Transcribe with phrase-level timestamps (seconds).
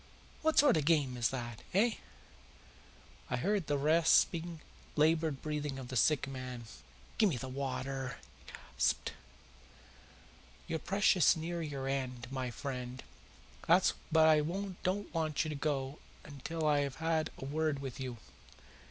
[0.41, 1.97] What sort of a game is that eh?"
[3.29, 4.59] I heard the rasping,
[4.95, 6.63] laboured breathing of the sick man.
[7.19, 8.17] "Give me the water!"
[8.47, 9.13] he gasped.
[10.65, 13.03] "You're precious near your end, my friend,
[13.67, 14.41] but I
[14.81, 15.99] don't want you to go
[16.45, 18.17] till I have had a word with you.